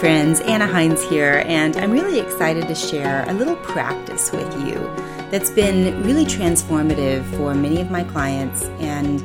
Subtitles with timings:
[0.00, 4.76] friends, Anna Hines here, and I'm really excited to share a little practice with you
[5.30, 8.64] that's been really transformative for many of my clients.
[8.80, 9.20] And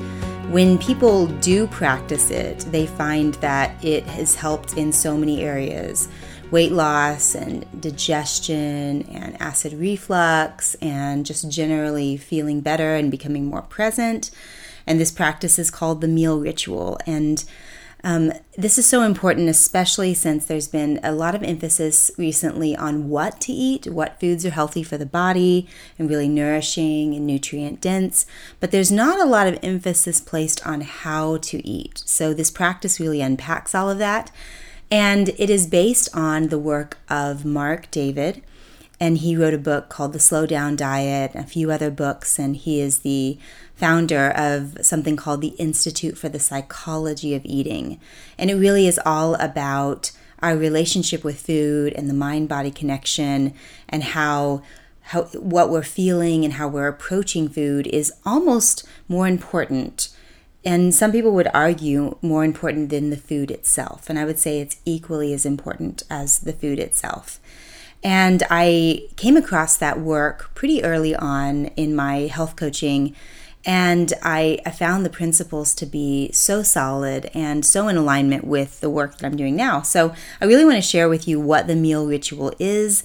[0.52, 6.10] when people do practice it, they find that it has helped in so many areas
[6.52, 13.62] weight loss and digestion and acid reflux and just generally feeling better and becoming more
[13.62, 14.30] present.
[14.85, 16.99] And this practice is called the meal ritual.
[17.07, 17.45] And
[18.05, 23.09] um, this is so important, especially since there's been a lot of emphasis recently on
[23.09, 27.81] what to eat, what foods are healthy for the body and really nourishing and nutrient
[27.81, 28.28] dense.
[28.59, 32.04] But there's not a lot of emphasis placed on how to eat.
[32.05, 34.30] So this practice really unpacks all of that.
[34.92, 38.44] And it is based on the work of Marc David.
[39.05, 42.55] And he wrote a book called The Slow Down Diet, a few other books, and
[42.55, 43.38] he is the
[43.76, 48.00] founder of something called the Institute for the Psychology of Eating.
[48.40, 53.53] And it really is all about our relationship with food and the mind body connection
[53.88, 54.64] and how
[55.02, 60.09] how what we're feeling and how we're approaching food is almost more important.
[60.64, 64.09] And some people would argue more important than the food itself.
[64.09, 67.40] And i would say it's equally as important as the food itself
[68.03, 73.15] and i came across that work pretty early on in my health coaching
[73.65, 78.79] and I, I found the principles to be so solid and so in alignment with
[78.79, 79.81] the work that I'm doing now.
[79.81, 83.03] So I really want to share with you what the meal ritual is.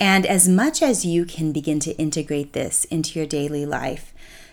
[0.00, 4.12] And as much as you can begin to integrate this into your daily life,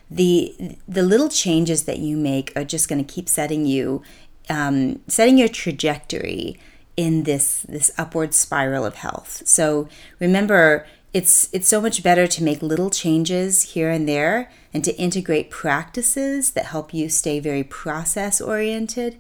[0.10, 4.02] the the little changes that you make are just going to keep setting you
[4.50, 6.58] um, setting your trajectory
[6.98, 9.44] in this this upward spiral of health.
[9.46, 9.88] So
[10.20, 14.96] remember, it's it's so much better to make little changes here and there and to
[14.98, 19.18] integrate practices that help you stay very process oriented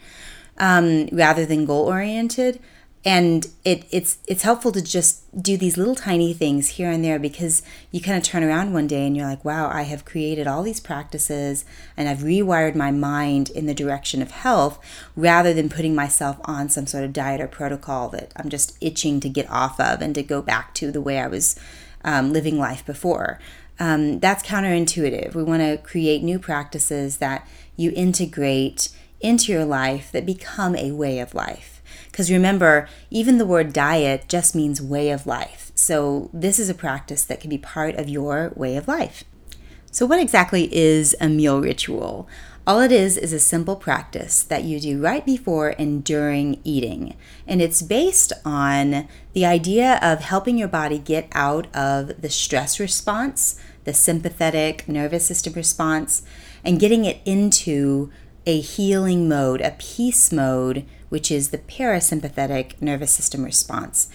[0.57, 2.59] um, rather than goal oriented
[3.07, 7.17] and it, it's it's helpful to just do these little tiny things here and there
[7.17, 10.45] because you kind of turn around one day and you're like wow i have created
[10.45, 11.63] all these practices
[11.95, 14.77] and i've rewired my mind in the direction of health
[15.15, 19.21] rather than putting myself on some sort of diet or protocol that i'm just itching
[19.21, 21.57] to get off of and to go back to the way i was
[22.03, 23.39] um, living life before.
[23.79, 25.35] Um, that's counterintuitive.
[25.35, 28.89] We want to create new practices that you integrate
[29.19, 31.76] into your life that become a way of life
[32.17, 35.71] because remember, even the word diet just means way of life.
[35.75, 39.23] So this is a practice that can be part of your way of life.
[39.91, 42.27] So, what exactly is a meal ritual?
[42.65, 47.15] All it is is a simple practice that you do right before and during eating.
[47.45, 52.79] And it's based on the idea of helping your body get out of the stress
[52.79, 56.23] response, the sympathetic nervous system response,
[56.65, 58.11] and getting it into
[58.47, 64.09] a healing mode, a peace mode which is the parasympathetic nervous system response.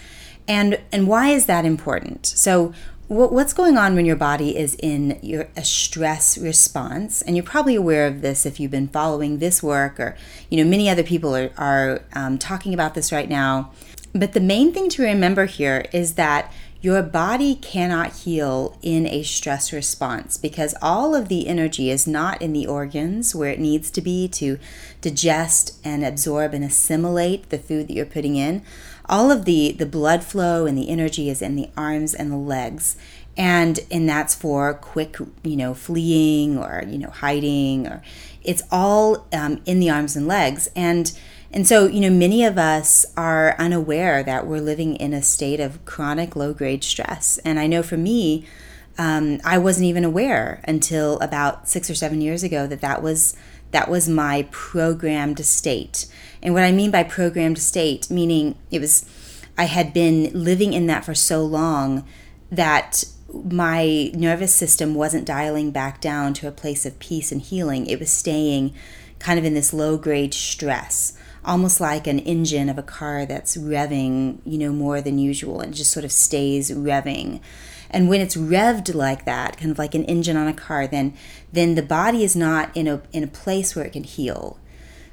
[0.47, 2.25] And, and why is that important?
[2.25, 2.73] So,
[3.07, 7.75] what's going on when your body is in your a stress response and you're probably
[7.75, 10.15] aware of this if you've been following this work or
[10.49, 13.71] you know many other people are, are um, talking about this right now
[14.13, 19.23] but the main thing to remember here is that your body cannot heal in a
[19.23, 23.89] stress response because all of the energy is not in the organs where it needs
[23.89, 24.59] to be to
[25.03, 28.63] digest and absorb and assimilate the food that you're putting in.
[29.05, 32.37] All of the, the blood flow and the energy is in the arms and the
[32.37, 32.95] legs.
[33.35, 38.03] And and that's for quick, you know, fleeing or you know hiding, or
[38.43, 40.69] it's all um, in the arms and legs.
[40.75, 41.11] And
[41.53, 45.59] and so, you know, many of us are unaware that we're living in a state
[45.59, 47.37] of chronic low grade stress.
[47.45, 48.45] And I know for me,
[48.97, 53.35] um, I wasn't even aware until about six or seven years ago that that was
[53.73, 56.05] that was my programmed state.
[56.41, 59.05] And what I mean by programmed state, meaning it was
[59.57, 62.07] I had been living in that for so long
[62.49, 67.85] that my nervous system wasn't dialing back down to a place of peace and healing.
[67.85, 68.73] It was staying
[69.19, 73.57] kind of in this low grade stress almost like an engine of a car that's
[73.57, 77.41] revving, you know, more than usual and just sort of stays revving.
[77.93, 81.13] And when it's revved like that, kind of like an engine on a car, then
[81.51, 84.57] then the body is not in a in a place where it can heal.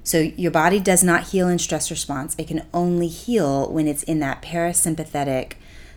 [0.02, 2.34] So your body does not heal in stress response.
[2.38, 5.52] It can only heal when it's in that parasympathetic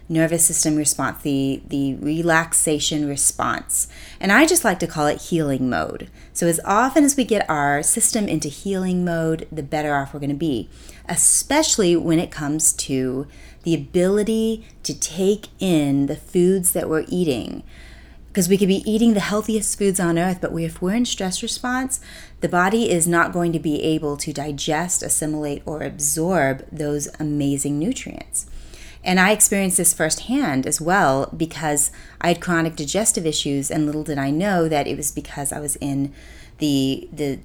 [0.10, 3.88] nervous system response, the, the relaxation response.
[4.20, 6.10] And I just like to call it healing mode.
[6.34, 10.20] So, as often as we get our system into healing mode, the better off we're
[10.20, 10.70] going to be,
[11.08, 13.28] especially when it comes to
[13.64, 17.64] the ability to take in the foods that we're eating.
[18.28, 21.44] because we could be eating the healthiest foods on earth, but if we're in stress
[21.44, 22.00] response,
[22.42, 27.78] the body is not going to be able to digest, assimilate, or absorb those amazing
[27.78, 28.48] nutrients.
[29.04, 31.92] And I experienced this firsthand as well because
[32.22, 35.60] I had chronic digestive issues, and little did I know that it was because I
[35.60, 36.14] was in
[36.60, 37.40] the the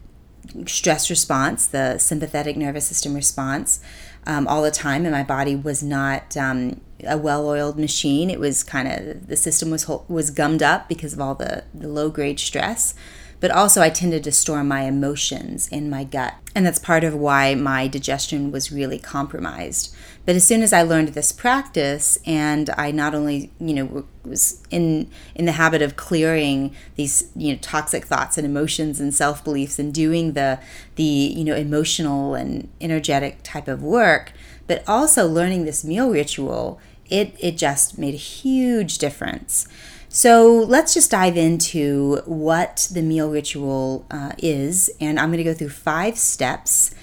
[0.66, 3.80] stress response, the sympathetic nervous system response,
[4.26, 8.30] um, all the time, and my body was not um, a well-oiled machine.
[8.30, 11.88] It was kind of the system was was gummed up because of all the the
[11.88, 12.94] low grade stress.
[13.40, 17.14] But also, I tended to store my emotions in my gut, and that's part of
[17.14, 19.94] why my digestion was really compromised.
[20.26, 24.62] But as soon as I learned this practice, and I not only, you know, was
[24.70, 29.44] in in the habit of clearing these, you know, toxic thoughts and emotions and self
[29.44, 30.58] beliefs, and doing the
[30.96, 34.32] the you know emotional and energetic type of work,
[34.66, 39.68] but also learning this meal ritual, it it just made a huge difference.
[40.08, 45.44] So let's just dive into what the meal ritual uh, is, and I'm going to
[45.44, 46.94] go through five steps.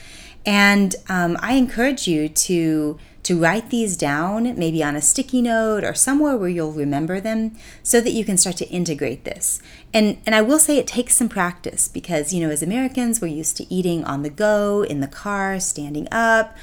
[0.46, 5.84] And um, I encourage you to to write these down, maybe on a sticky note
[5.84, 9.60] or somewhere where you'll remember them so that you can start to integrate this.
[9.94, 13.28] And and I will say it takes some practice because, you know, as Americans, we're
[13.28, 16.56] used to eating on the go, in the car, standing up.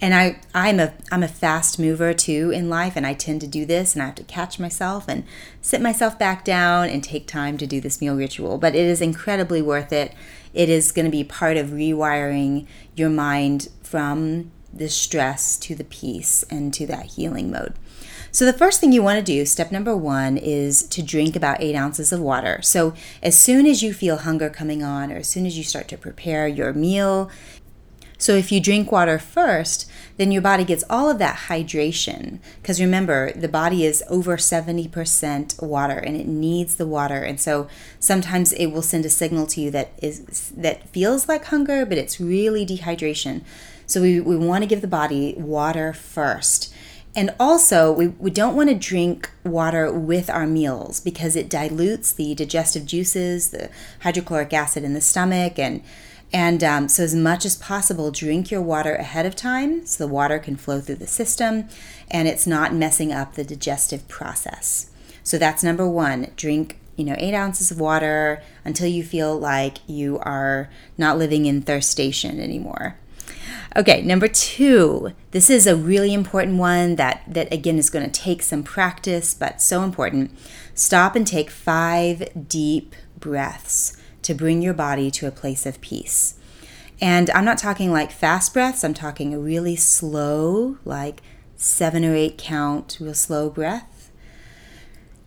[0.00, 3.46] And I I'm a I'm a fast mover too in life and I tend to
[3.46, 5.24] do this and I have to catch myself and
[5.60, 9.02] sit myself back down and take time to do this meal ritual, but it is
[9.02, 10.14] incredibly worth it.
[10.54, 15.84] It is going to be part of rewiring your mind from the stress to the
[15.84, 17.74] peace and to that healing mode.
[18.32, 21.60] So, the first thing you want to do, step number one, is to drink about
[21.60, 22.60] eight ounces of water.
[22.62, 22.94] So,
[23.24, 25.98] as soon as you feel hunger coming on, or as soon as you start to
[25.98, 27.28] prepare your meal,
[28.20, 32.38] so if you drink water first, then your body gets all of that hydration.
[32.60, 37.22] Because remember, the body is over 70% water and it needs the water.
[37.22, 37.66] And so
[37.98, 41.96] sometimes it will send a signal to you that is that feels like hunger, but
[41.96, 43.40] it's really dehydration.
[43.86, 46.74] So we, we want to give the body water first.
[47.16, 52.12] And also, we, we don't want to drink water with our meals because it dilutes
[52.12, 53.70] the digestive juices, the
[54.02, 55.82] hydrochloric acid in the stomach, and
[56.32, 60.12] and um, so as much as possible, drink your water ahead of time so the
[60.12, 61.68] water can flow through the system,
[62.10, 64.90] and it's not messing up the digestive process.
[65.24, 66.30] So that's number one.
[66.36, 70.68] Drink you know eight ounces of water until you feel like you are
[70.98, 72.96] not living in thirst station anymore.
[73.76, 75.12] Okay, number two.
[75.30, 79.34] This is a really important one that that again is going to take some practice,
[79.34, 80.36] but so important.
[80.74, 86.34] Stop and take five deep breaths to bring your body to a place of peace.
[87.00, 88.84] And I'm not talking like fast breaths.
[88.84, 91.22] I'm talking a really slow, like
[91.56, 94.10] seven or eight count, real slow breath.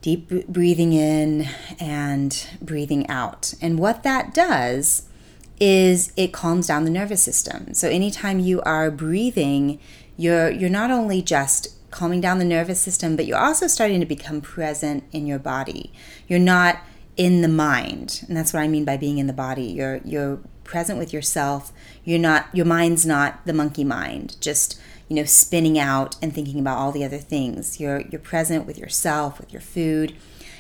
[0.01, 1.47] Deep breathing in
[1.79, 3.53] and breathing out.
[3.61, 5.07] And what that does
[5.59, 7.73] is it calms down the nervous system.
[7.73, 9.79] So anytime you are breathing,
[10.17, 14.05] you're you're not only just calming down the nervous system, but you're also starting to
[14.05, 15.93] become present in your body.
[16.27, 16.79] You're not
[17.17, 18.23] in the mind.
[18.27, 19.65] And that's what I mean by being in the body.
[19.65, 21.71] You're you're present with yourself.
[22.03, 24.79] You're not your mind's not the monkey mind, just
[25.09, 27.79] you know, spinning out and thinking about all the other things.
[27.79, 30.15] You're you're present with yourself, with your food.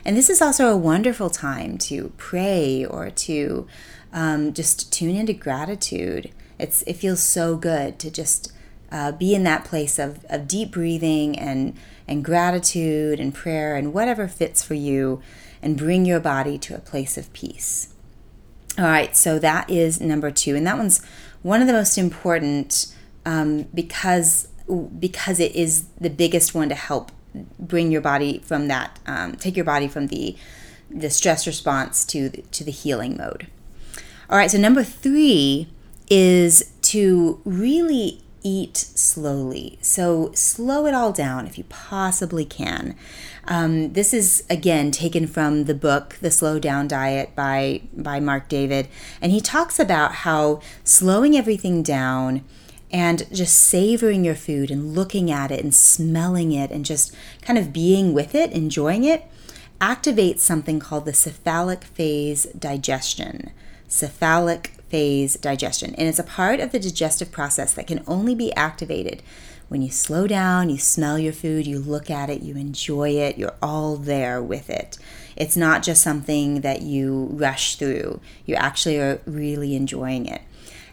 [0.05, 3.67] And this is also a wonderful time to pray or to
[4.11, 6.31] um, just tune into gratitude.
[6.59, 8.51] It's it feels so good to just
[8.93, 11.75] uh, be in that place of, of deep breathing and
[12.07, 15.21] and gratitude and prayer and whatever fits for you,
[15.61, 17.93] and bring your body to a place of peace.
[18.77, 21.03] All right, so that is number two, and that one's
[21.41, 22.93] one of the most important
[23.25, 24.47] um, because
[24.99, 27.11] because it is the biggest one to help
[27.59, 30.35] bring your body from that um, take your body from the
[30.89, 33.47] the stress response to the, to the healing mode.
[34.29, 35.67] All right, so number three
[36.09, 39.77] is to really eat slowly.
[39.81, 42.95] So slow it all down if you possibly can.
[43.45, 48.47] Um, this is again taken from the book The Slow Down Diet by by Marc
[48.49, 48.87] David,
[49.21, 52.43] and he talks about how slowing everything down
[52.91, 57.57] and just savoring your food and looking at it and smelling it and just kind
[57.57, 59.25] of being with it, enjoying it,
[59.81, 63.51] activates something called the cephalic phase digestion
[63.93, 65.95] cephalic phase digestion.
[65.95, 69.23] And it's a part of the digestive process that can only be activated
[69.67, 73.39] when you slow down, you smell your food, you look at it, you enjoy it,
[73.39, 74.99] you're all there with it.
[75.35, 80.43] It's not just something that you rush through, you actually are really enjoying it.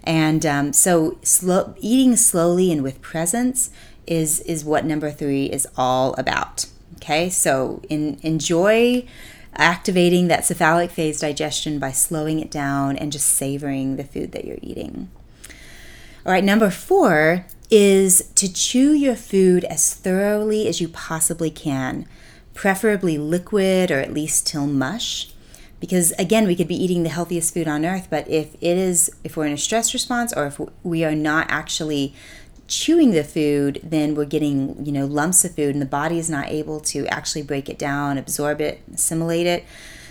[0.03, 3.69] And um, so, slow, eating slowly and with presence
[4.07, 6.65] is is what number three is all about.
[6.97, 9.05] Okay, so in, enjoy
[9.57, 14.45] activating that cephalic phase digestion by slowing it down and just savoring the food that
[14.45, 15.11] you're eating.
[16.25, 22.07] All right, number four is to chew your food as thoroughly as you possibly can,
[22.53, 25.33] preferably liquid or at least till mush.
[25.79, 29.11] Because again, we could be eating the healthiest food on earth, but if it is,
[29.25, 32.15] if we're in a stress response or if we are not actually
[32.71, 36.31] chewing the food, then we're getting, you know, lumps of food and the body is
[36.31, 39.65] not able to actually break it down, absorb it, assimilate it.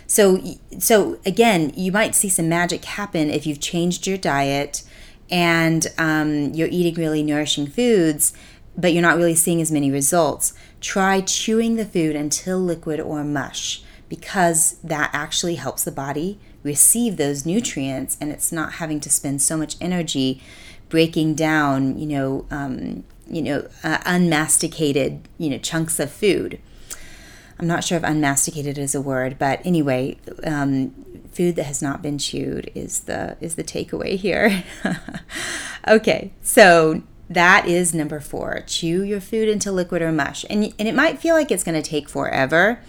[0.05, 0.41] So
[0.77, 4.83] so again, you might see some magic happen if you've changed your diet
[5.31, 8.33] and um, you're eating really nourishing foods,
[8.75, 10.53] but you're not really seeing as many results.
[10.81, 17.15] Try chewing the food until liquid or mush because that actually helps the body receive
[17.15, 20.41] those nutrients and it's not having to spend so much energy
[20.89, 26.59] breaking down, you know, um, you know, uh, unmasticated, you know, chunks of food.
[27.59, 30.91] I'm not sure if unmasticated is a word, but anyway, um,
[31.31, 34.63] food that has not been chewed is the is the takeaway here.
[35.87, 38.63] okay, so that is number four.
[38.65, 41.81] Chew your food into liquid or mush, and and it might feel like it's going
[41.81, 42.79] to take forever,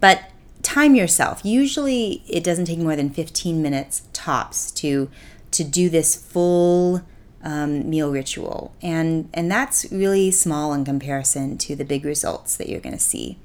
[0.00, 0.30] but
[0.62, 1.44] time yourself.
[1.44, 5.10] Usually, it doesn't take more than 15 minutes tops to
[5.50, 7.02] to do this full
[7.42, 8.74] um, meal ritual.
[8.82, 13.02] And, and that's really small in comparison to the big results that you're going to
[13.02, 13.38] see.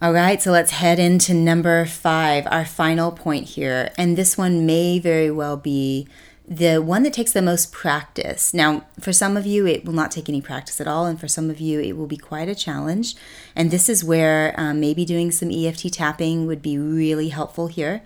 [0.00, 3.90] All right, so let's head into number five, our final point here.
[3.98, 6.06] And this one may very well be
[6.46, 8.54] the one that takes the most practice.
[8.54, 11.28] Now, for some of you, it will not take any practice at all, and for
[11.28, 13.16] some of you, it will be quite a challenge.
[13.54, 18.02] And this is where um, maybe doing some EFT tapping would be really helpful here.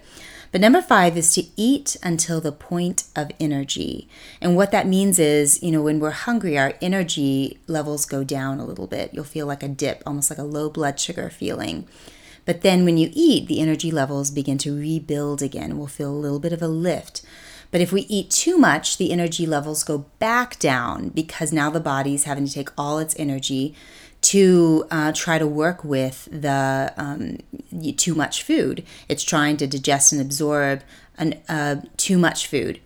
[0.53, 4.07] But number five is to eat until the point of energy.
[4.39, 8.61] And what that means is, you know, when we're hungry, our energy levels go down
[8.61, 9.15] a little bit.
[9.15, 11.89] You'll feel like a dip, almost like a low blood sugar feeling.
[12.45, 15.79] But then when you eat, the energy levels begin to rebuild again.
[15.79, 17.23] We'll feel a little bit of a lift.
[17.71, 21.81] But if we eat too much, the energy levels go back down because now the
[21.81, 23.75] body's having to take all its energy
[24.23, 27.38] to uh, try to work with the um,
[27.97, 28.85] too much food.
[29.09, 30.83] It's trying to digest and absorb
[31.19, 32.81] an, uh, too much food.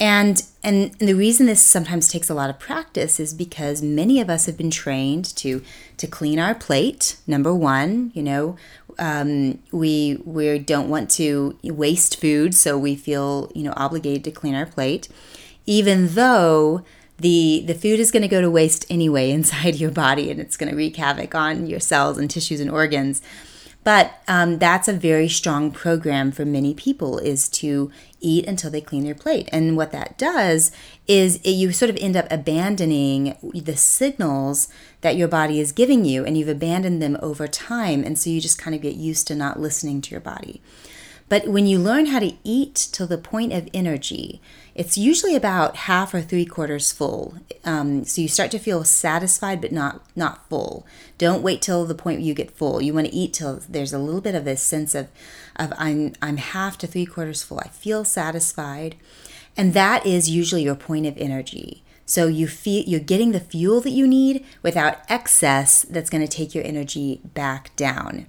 [0.00, 4.28] And, and the reason this sometimes takes a lot of practice is because many of
[4.28, 5.62] us have been trained to
[5.98, 7.16] to clean our plate.
[7.28, 8.56] Number one, you know,
[8.98, 14.32] um, we we don't want to waste food, so we feel you know obligated to
[14.32, 15.08] clean our plate,
[15.64, 16.82] even though
[17.18, 20.56] the the food is going to go to waste anyway inside your body and it's
[20.56, 23.22] going to wreak havoc on your cells and tissues and organs.
[23.84, 28.80] But um, that's a very strong program for many people is to eat until they
[28.80, 29.50] clean their plate.
[29.52, 30.72] And what that does
[31.06, 34.68] is it, you sort of end up abandoning the signals
[35.02, 38.40] that your body is giving you and you've abandoned them over time and so you
[38.40, 40.62] just kind of get used to not listening to your body
[41.28, 44.40] but when you learn how to eat to the point of energy
[44.74, 47.36] it's usually about half or three quarters full.
[47.64, 50.84] Um, so you start to feel satisfied, but not not full.
[51.16, 52.82] Don't wait till the point where you get full.
[52.82, 55.08] You want to eat till there's a little bit of this sense of
[55.56, 57.60] of I'm I'm half to three quarters full.
[57.60, 58.96] I feel satisfied,
[59.56, 61.84] and that is usually your point of energy.
[62.04, 66.36] So you feel you're getting the fuel that you need without excess that's going to
[66.36, 68.26] take your energy back down.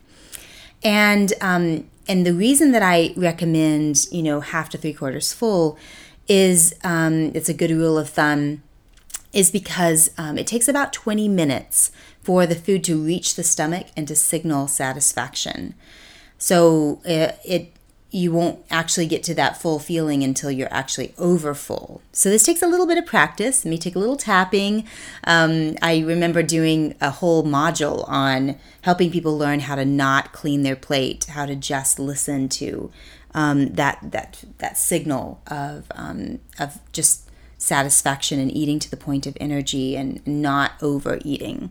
[0.84, 5.78] And um, and the reason that I recommend you know half to three quarters full
[6.28, 8.64] is um, it's a good rule of thumb
[9.34, 13.88] is because um, it takes about 20 minutes for the food to reach the stomach
[13.96, 15.76] and to signal satisfaction.
[16.38, 17.74] So it, uh, it
[18.12, 22.02] you won't actually get to that full feeling until you're actually over full.
[22.12, 23.66] So this takes a little bit of practice.
[23.66, 24.88] It may take a little tapping.
[25.26, 30.64] Um, I remember doing a whole module on helping people learn how to not clean
[30.64, 32.92] their plate, how to just listen to
[33.34, 39.28] um, that that that signal of um, of just satisfaction and eating to the point
[39.28, 41.70] of energy and not overeating.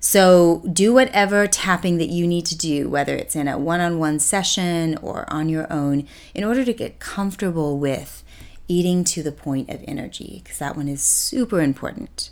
[0.00, 4.96] So do whatever tapping that you need to do, whether it's in a one-on-one session
[5.02, 8.24] or on your own, in order to get comfortable with
[8.66, 12.30] eating to the point of energy, because that one is super important.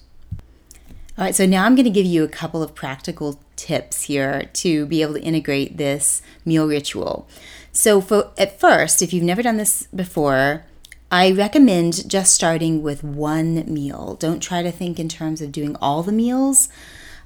[1.18, 4.48] All right, so now I'm going to give you a couple of practical tips here
[4.52, 7.28] to be able to integrate this meal ritual.
[7.72, 10.64] So, for at first, if you've never done this before,
[11.10, 14.14] I recommend just starting with one meal.
[14.20, 16.68] Don't try to think in terms of doing all the meals.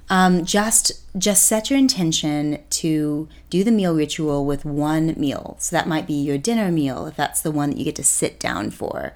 [0.09, 5.55] Um, just just set your intention to do the meal ritual with one meal.
[5.59, 8.03] So that might be your dinner meal if that's the one that you get to
[8.03, 9.13] sit down for,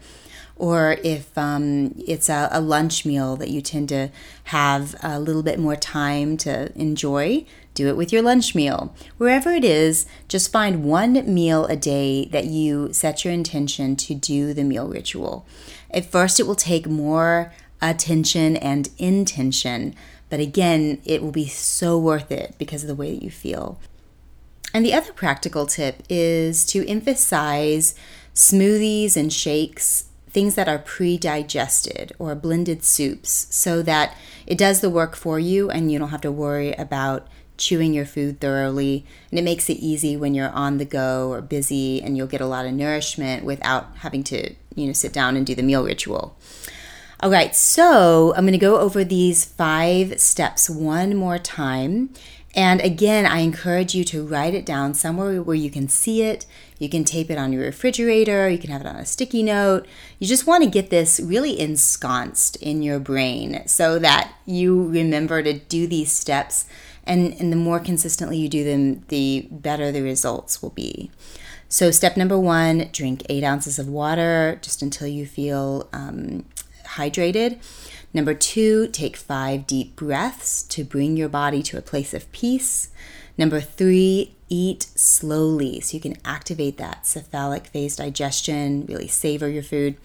[0.56, 4.10] or if um, it's a, a lunch meal that you tend to
[4.46, 7.46] have a little bit more time to enjoy
[7.77, 8.96] Do it with your lunch meal.
[9.17, 14.15] Wherever it is, just find one meal a day that you set your intention to
[14.15, 15.46] do the meal ritual.
[15.91, 19.94] At first, it will take more attention and intention,
[20.29, 23.79] but again, it will be so worth it because of the way that you feel.
[24.74, 27.96] And the other practical tip is to emphasize
[28.34, 34.15] smoothies and shakes, things that are pre digested or blended soups, so that
[34.46, 38.05] it does the work for you and you don't have to worry about chewing your
[38.05, 39.05] food thoroughly.
[39.31, 42.41] And it makes it easy when you're on the go or busy and you'll get
[42.41, 45.84] a lot of nourishment without having to, you know, sit down and do the meal
[45.84, 46.38] ritual.
[47.20, 52.12] All right, so I'm going to go over these five steps one more time.
[52.56, 56.46] And again, I encourage you to write it down somewhere where you can see it.
[56.78, 59.88] You can tape it on your refrigerator, you can have it on a sticky note.
[60.20, 65.42] You just want to get this really ensconced in your brain so that you remember
[65.42, 66.68] to do these steps.
[67.04, 71.10] And, and the more consistently you do them, the better the results will be.
[71.70, 76.46] So, step number one drink eight ounces of water just until you feel um,
[76.98, 77.60] hydrated.
[78.13, 82.89] Number two, take five deep breaths to bring your body to a place of peace.
[83.38, 89.63] Number three, eat slowly so you can activate that cephalic phase digestion, really savor your
[89.63, 89.98] food.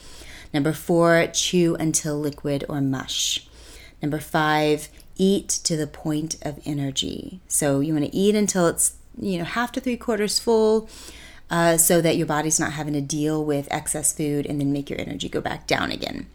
[0.53, 3.47] Number four, chew until liquid or mush.
[4.03, 7.41] Number five, eat to the point of energy.
[7.49, 10.89] So you want to eat until it's you know half to three quarters full,
[11.51, 14.91] uh, so that your body's not having to deal with excess food and then make
[14.91, 16.27] your energy go back down again.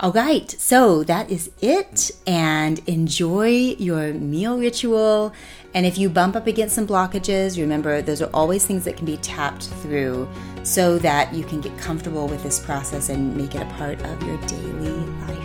[0.00, 2.10] All right, so that is it.
[2.26, 5.32] And enjoy your meal ritual.
[5.72, 9.06] And if you bump up against some blockages, remember those are always things that can
[9.06, 10.28] be tapped through
[10.64, 14.22] so that you can get comfortable with this process and make it a part of
[14.24, 15.43] your daily life.